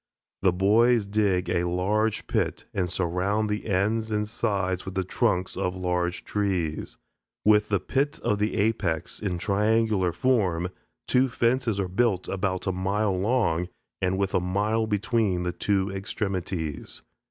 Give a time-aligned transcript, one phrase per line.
[0.41, 5.55] The boys dig a large pit and surround the ends and sides with the trunks
[5.55, 6.97] of large trees.
[7.45, 10.69] With the pit of the apex, in triangular form,
[11.07, 13.69] two fences are built about a mile long,
[14.01, 17.03] and with a mile between the two extremities.